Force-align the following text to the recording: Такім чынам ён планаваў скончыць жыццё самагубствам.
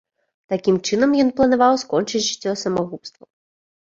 Такім 0.51 0.75
чынам 0.87 1.11
ён 1.23 1.29
планаваў 1.39 1.77
скончыць 1.83 2.21
жыццё 2.31 2.55
самагубствам. 2.63 3.29